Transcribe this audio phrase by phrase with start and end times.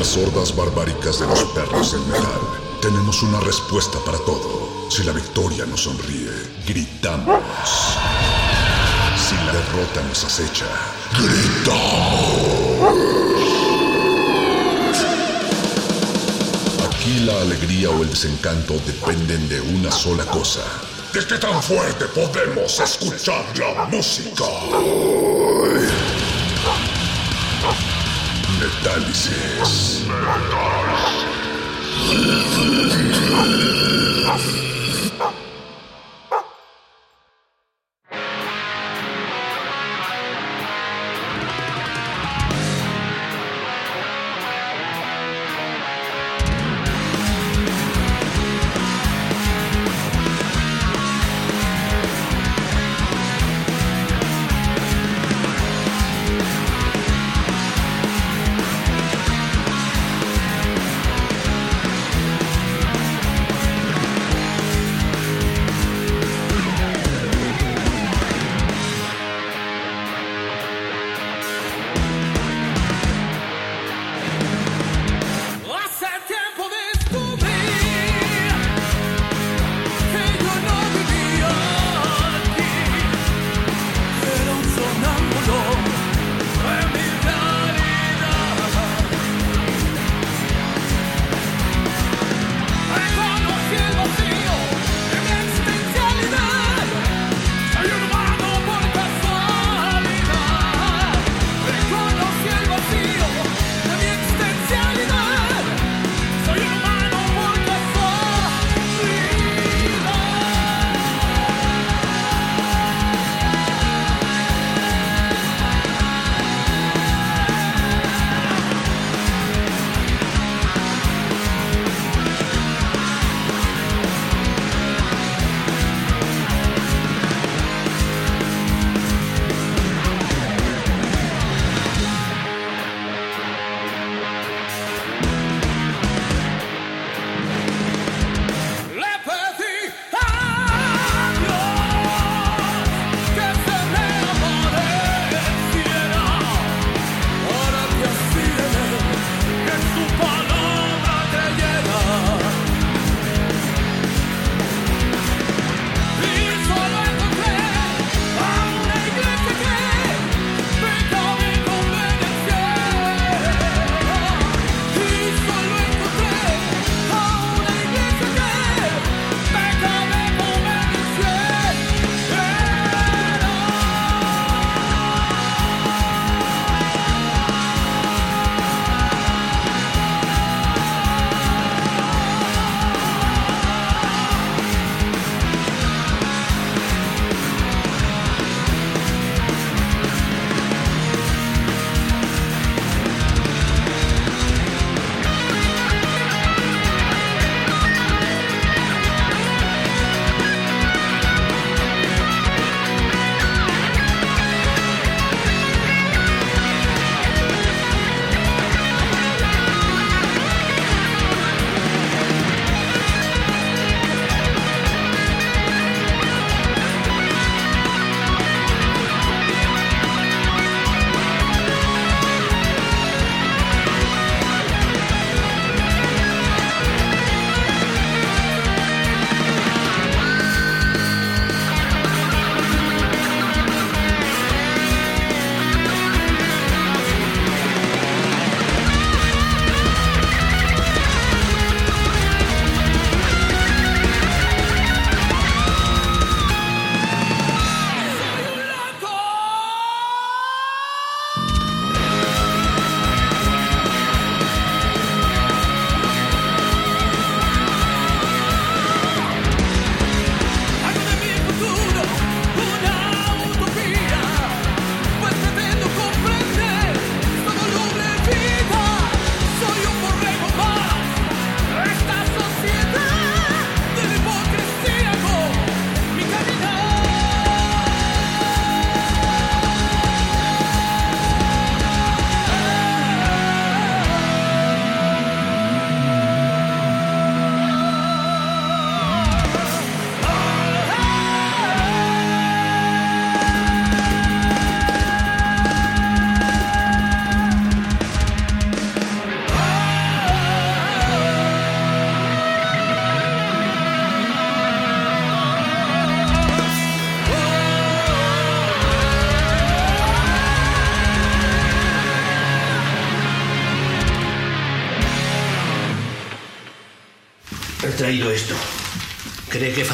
[0.00, 2.40] las hordas barbáricas de los perros del metal,
[2.80, 4.88] tenemos una respuesta para todo.
[4.90, 6.30] Si la victoria nos sonríe,
[6.66, 7.42] gritamos.
[9.18, 10.64] Si la derrota nos acecha,
[11.12, 12.80] gritamos.
[16.88, 20.62] Aquí la alegría o el desencanto dependen de una sola cosa.
[21.12, 24.46] ¿De qué tan fuerte podemos escuchar la música?
[28.60, 30.04] Metálisis.
[34.30, 34.69] traído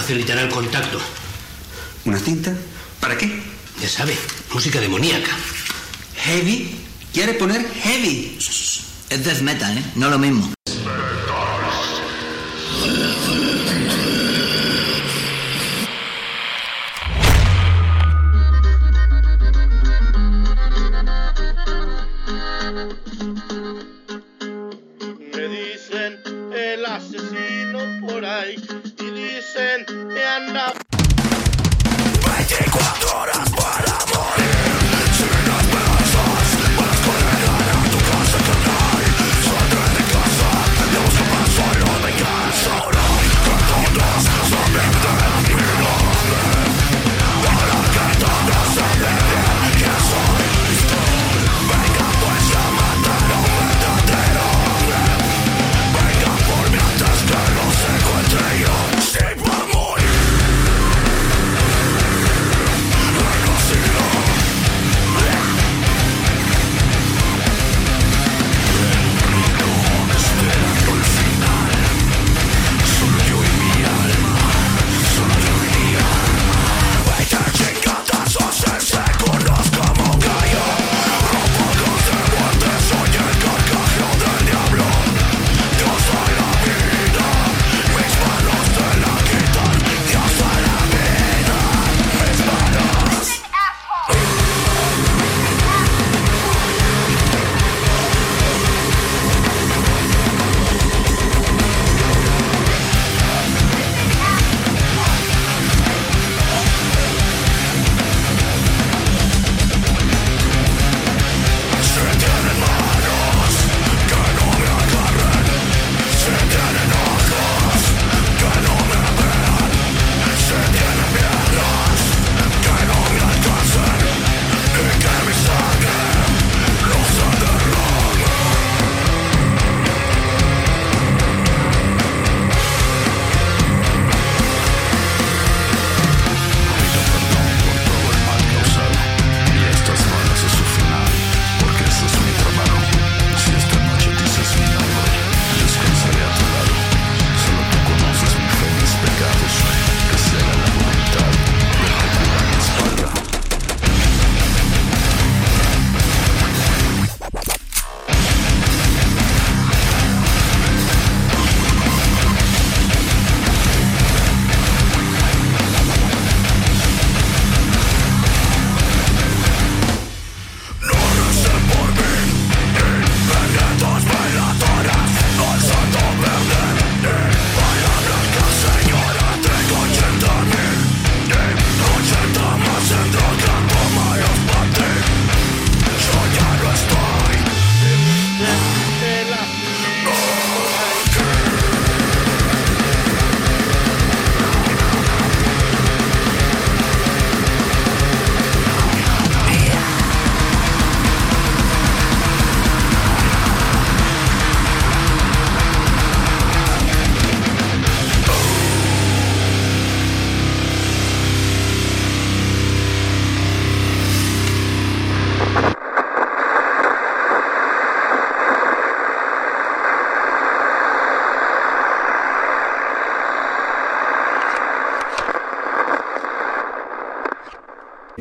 [0.06, 1.00] facilitará el contacto.
[2.05, 2.55] ¿Una cinta?
[3.00, 3.43] ¿Para qué?
[3.82, 4.17] Ya sabe,
[4.55, 5.32] música demoníaca.
[6.19, 6.76] ¿Heavy?
[7.12, 8.38] ¿Quiere poner heavy?
[8.38, 9.82] Es death metal, ¿eh?
[9.97, 10.56] No lo mismo.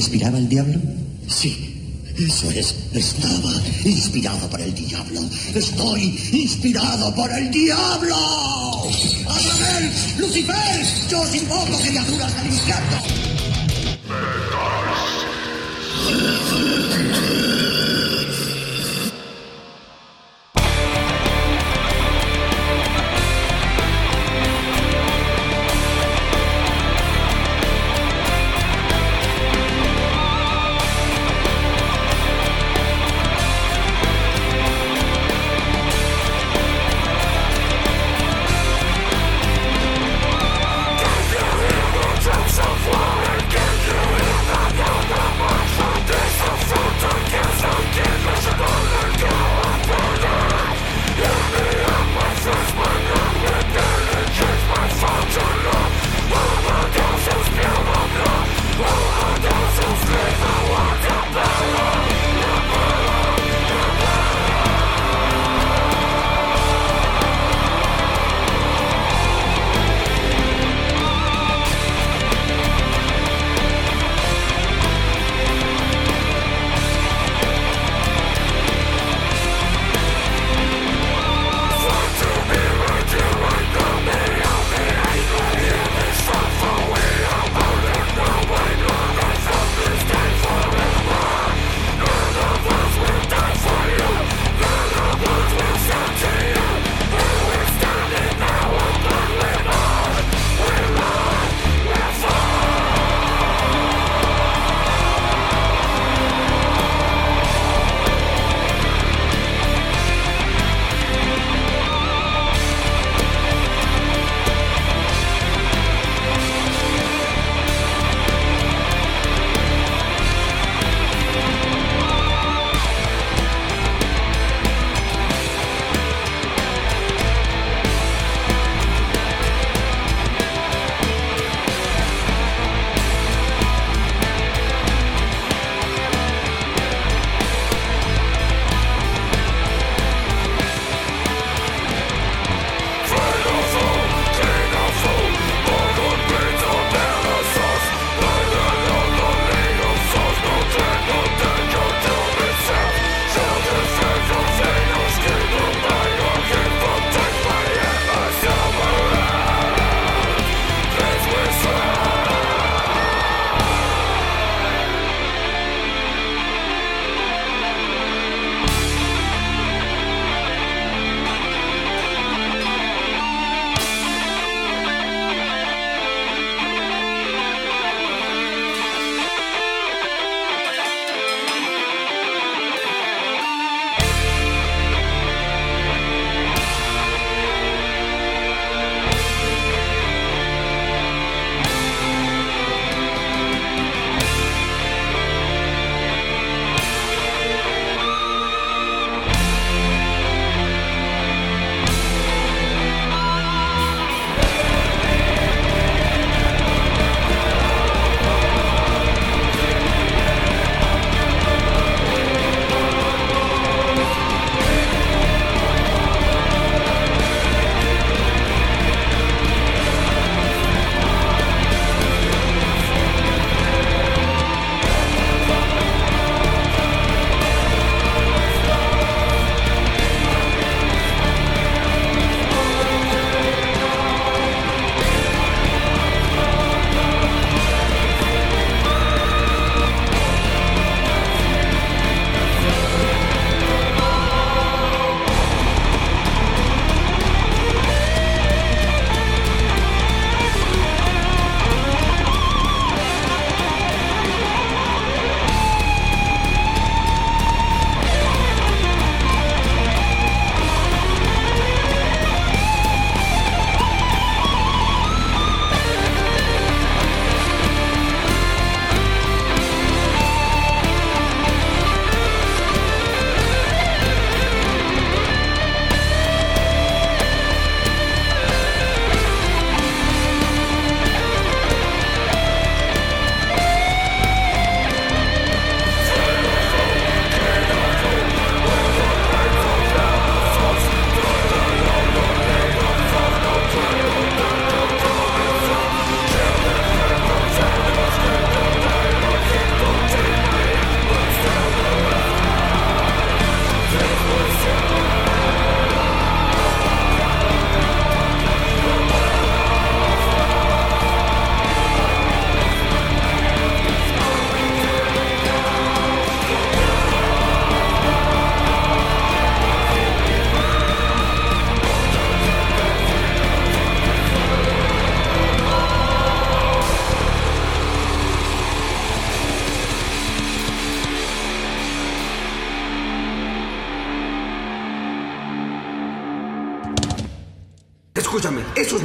[0.00, 0.80] inspiraba el diablo?
[1.28, 1.66] Sí.
[2.18, 3.52] Eso es, estaba
[3.84, 5.20] inspirado por el diablo.
[5.54, 8.16] Estoy inspirado por el diablo.
[9.26, 13.00] Adamel, Lucifer, yo os invoco criaturas al infierno.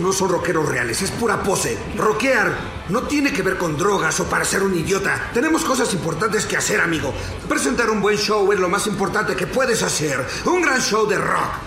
[0.06, 1.78] No son rockeros reales, es pura pose.
[1.98, 2.56] Rockear
[2.90, 5.32] no tiene que ver con drogas o para ser un idiota.
[5.34, 7.12] Tenemos cosas importantes que hacer, amigo.
[7.50, 10.24] Presentar un buen show es lo más importante que puedes hacer.
[10.46, 11.65] Un gran show de rock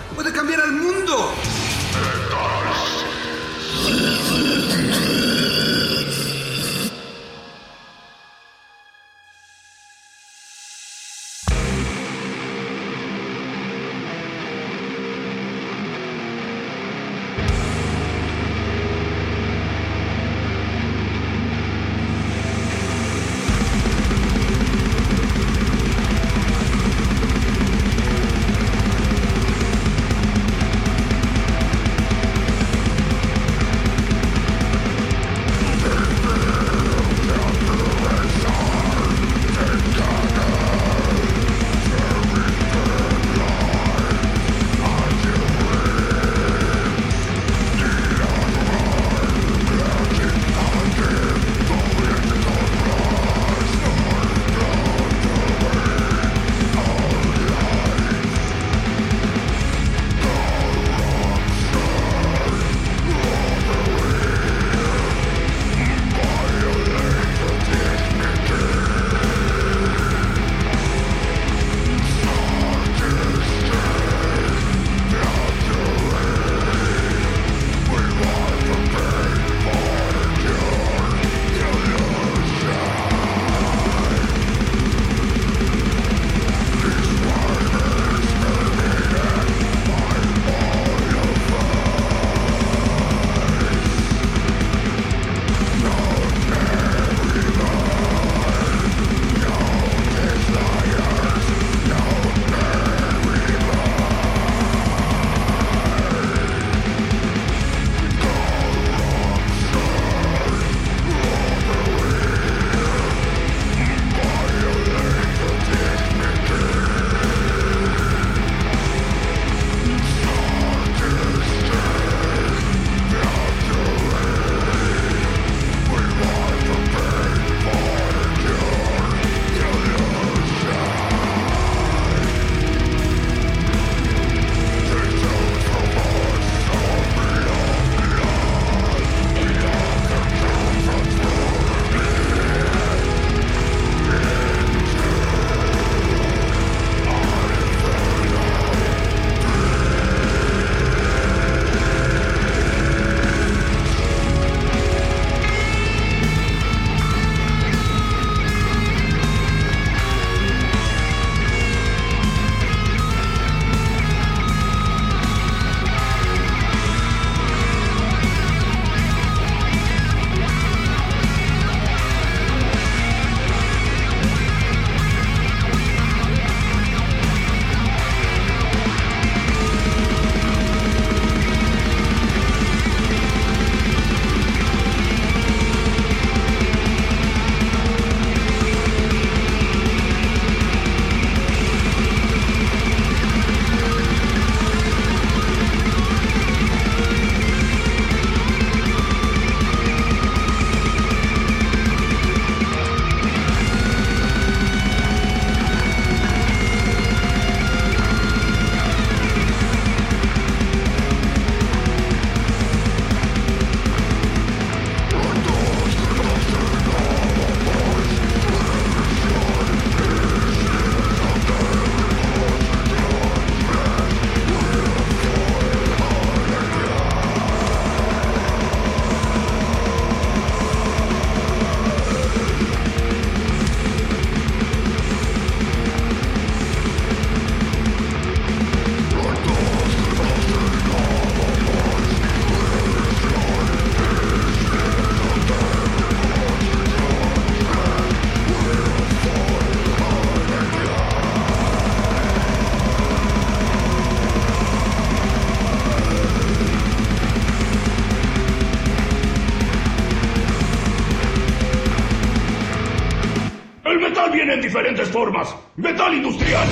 [264.49, 265.55] Metal en diferentes formas.
[265.75, 266.67] Metal industrial.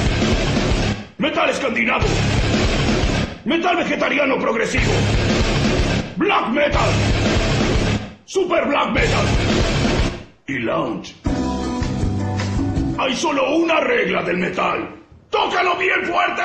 [1.19, 2.07] Metal escandinavo.
[3.45, 4.91] Metal vegetariano progresivo.
[6.15, 6.89] Black metal.
[8.25, 9.25] Super black metal.
[10.47, 11.15] Y lounge.
[12.97, 14.95] Hay solo una regla del metal.
[15.29, 16.43] ¡Tócalo bien fuerte!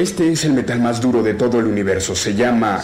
[0.00, 2.16] Este es el metal más duro de todo el universo.
[2.16, 2.82] Se llama...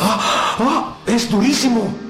[0.00, 0.56] ¡Ah!
[0.58, 0.96] ¡Ah!
[1.06, 2.07] ¡Es durísimo!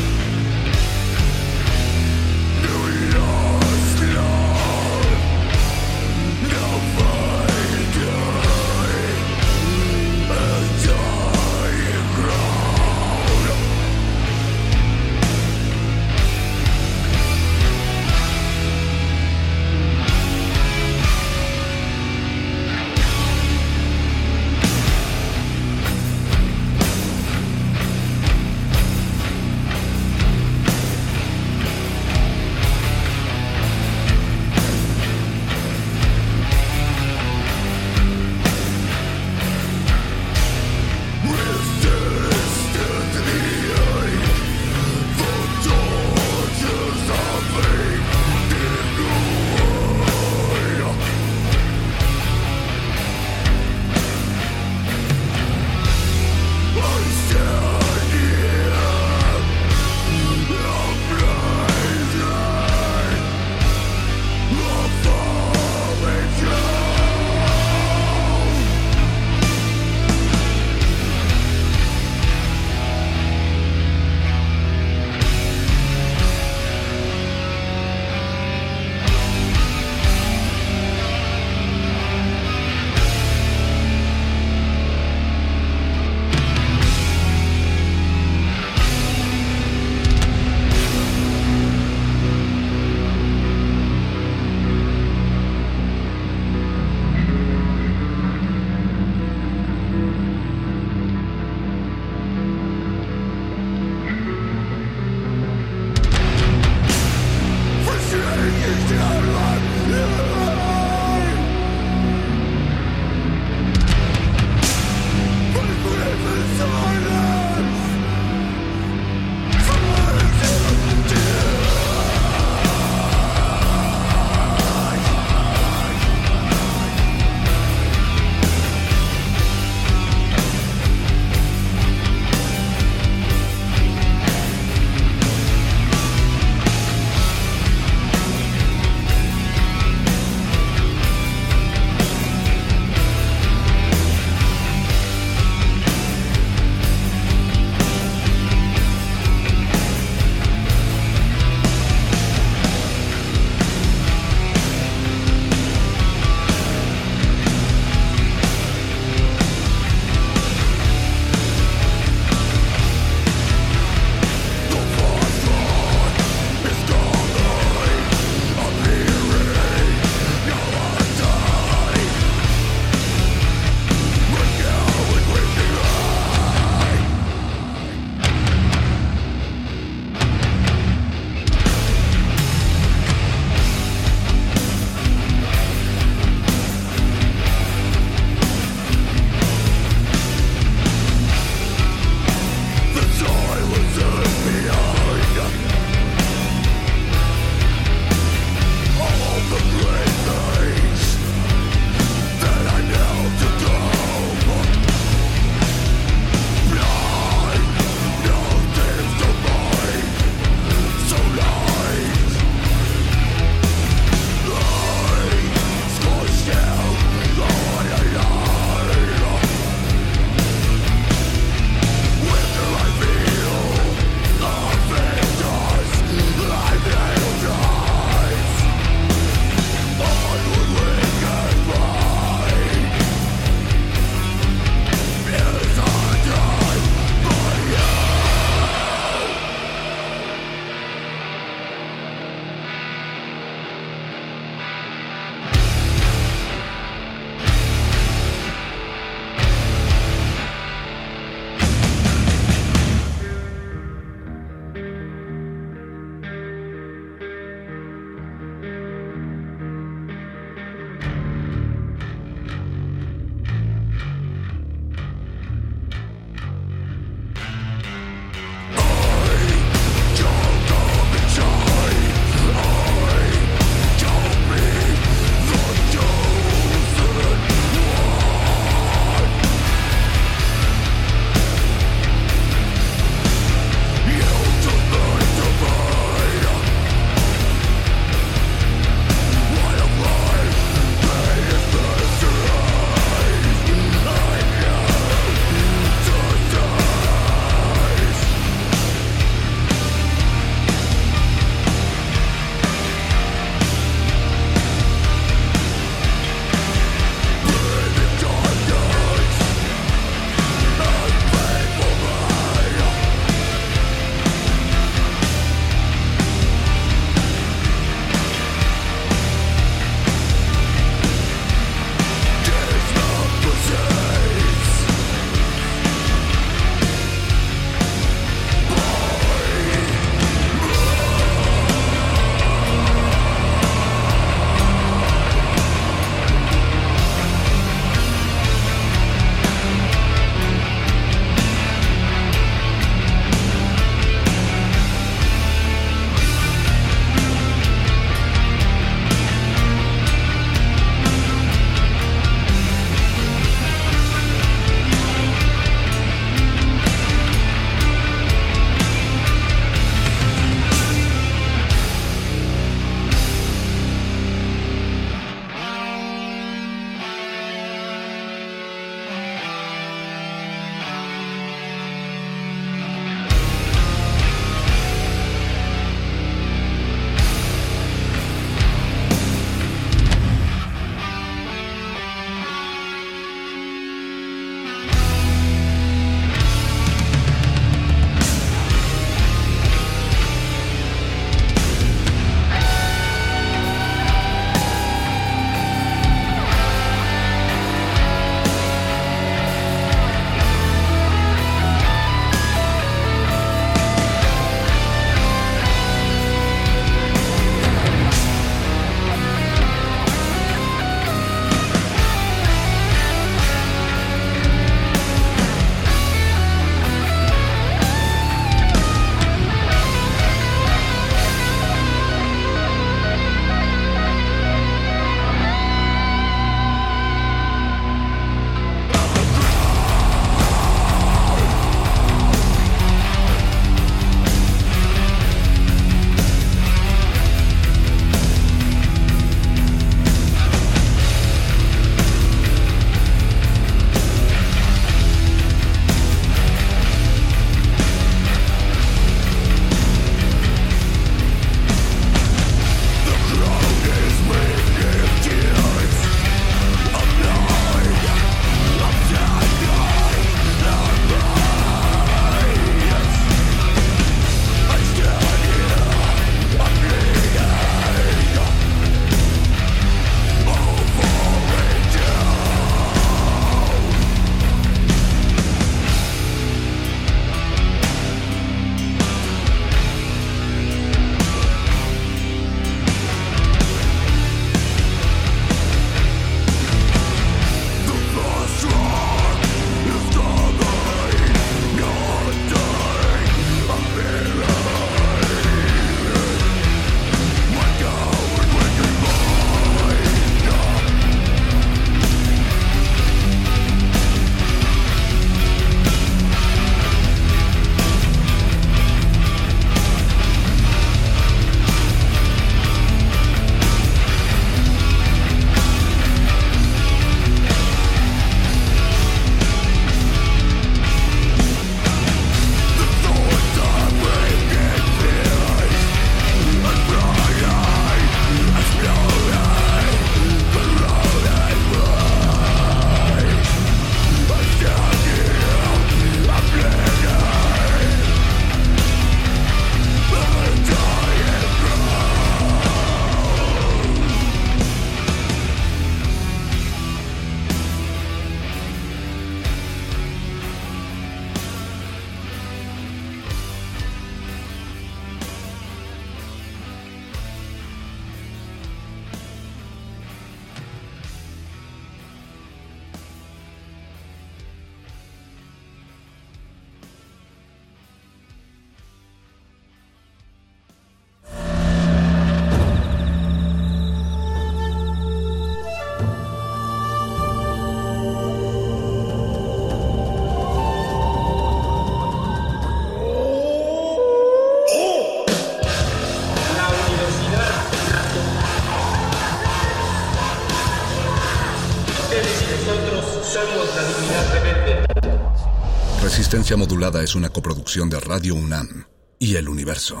[596.56, 598.86] Modulada es una coproducción de Radio UNAM
[599.18, 600.00] y El Universo.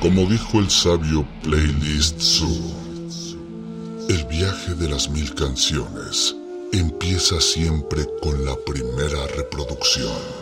[0.00, 2.74] Como dijo el sabio Playlist Zoo,
[4.08, 6.36] el viaje de las mil canciones
[6.72, 10.41] empieza siempre con la primera reproducción.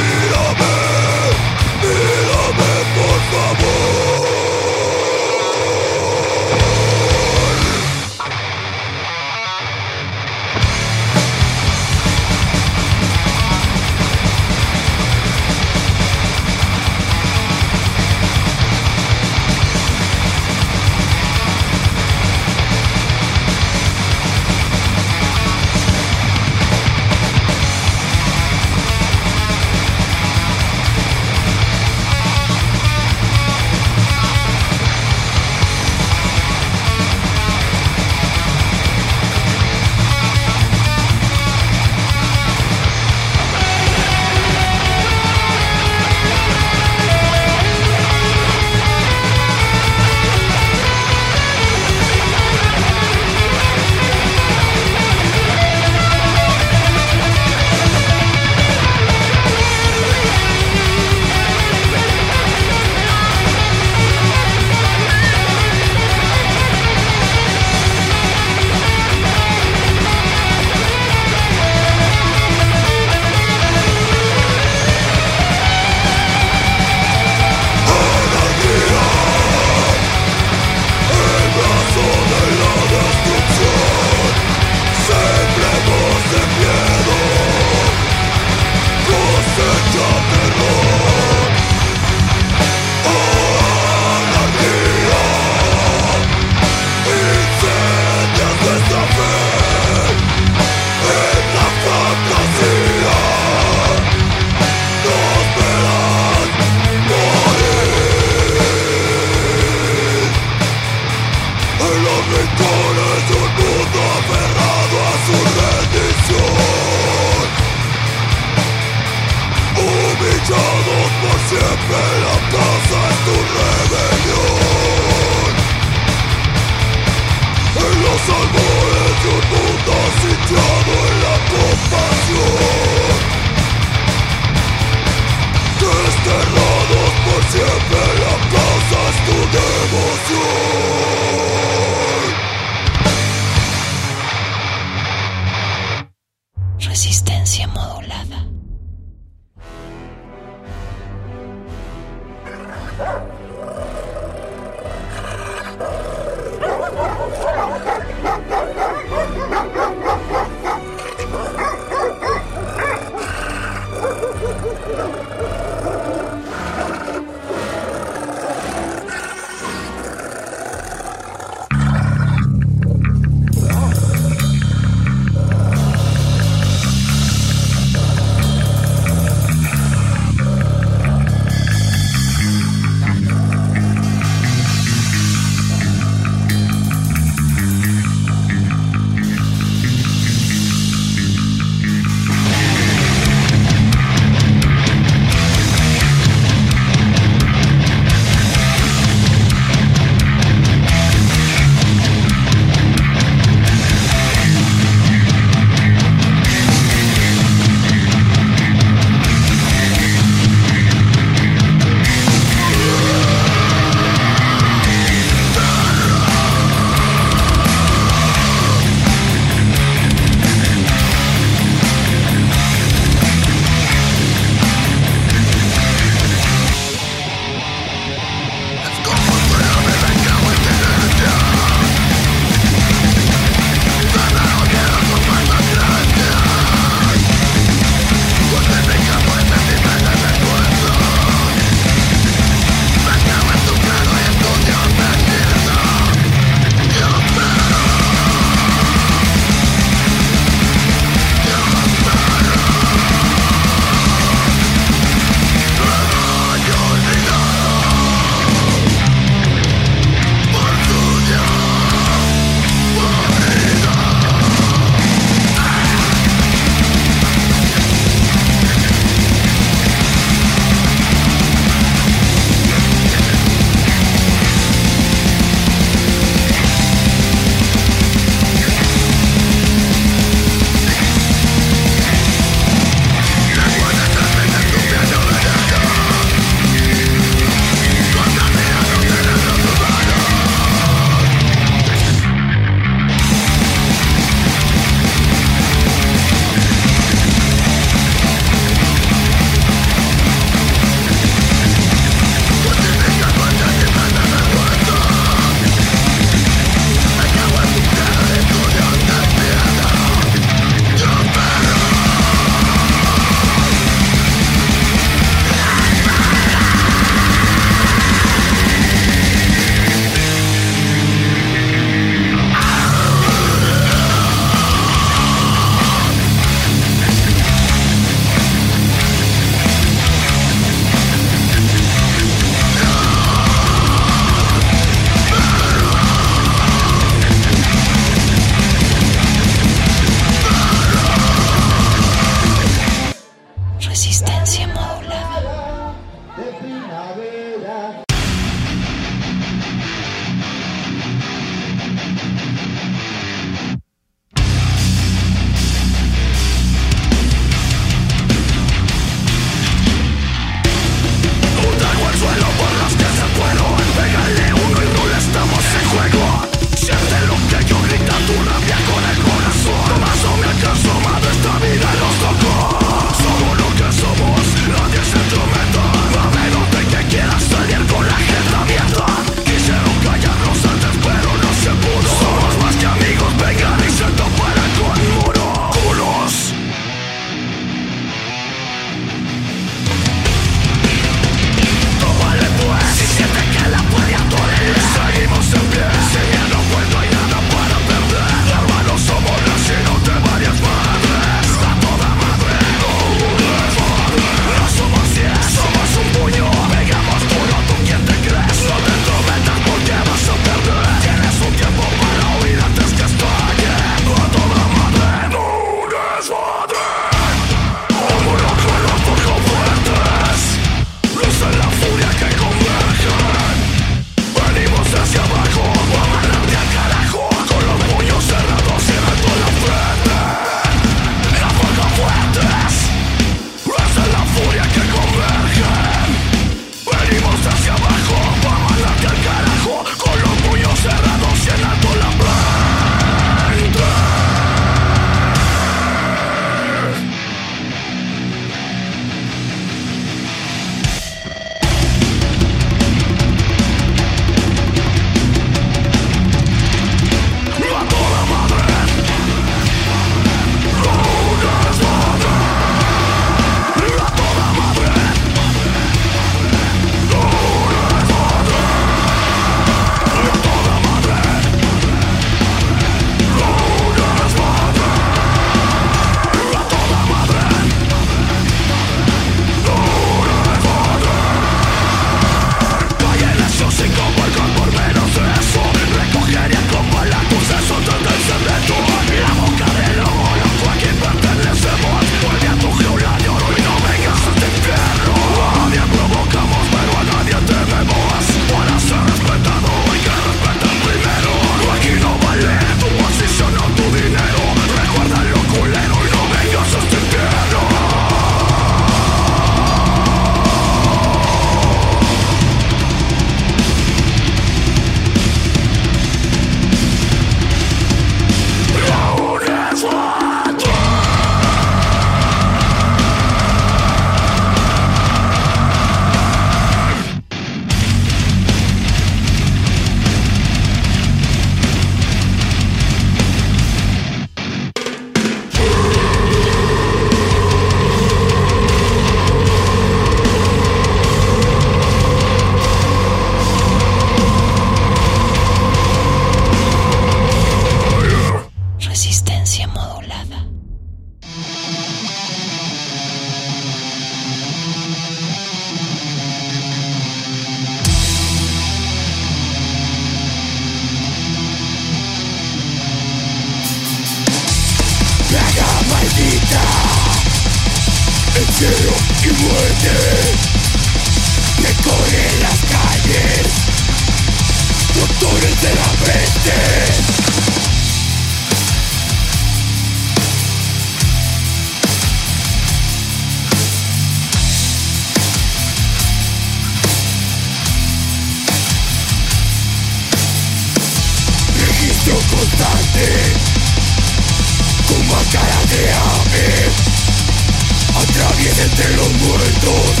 [599.64, 600.00] Los muertos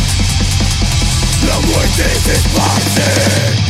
[1.46, 3.69] La muerte se esparce